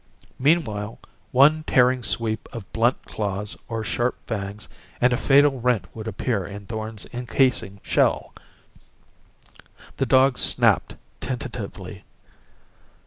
Meanwhile, 0.39 0.97
one 1.31 1.61
tearing 1.65 2.01
sweep 2.01 2.49
of 2.53 2.73
blunt 2.73 3.05
claws 3.05 3.55
or 3.69 3.83
sharp 3.83 4.17
fangs 4.25 4.67
and 4.99 5.13
a 5.13 5.15
fatal 5.15 5.59
rent 5.61 5.85
would 5.95 6.07
appear 6.07 6.43
in 6.43 6.65
Thorn's 6.65 7.05
encasing 7.13 7.79
shell! 7.83 8.33
The 9.97 10.07
dog 10.07 10.39
snapped 10.39 10.95
tentatively. 11.19 12.03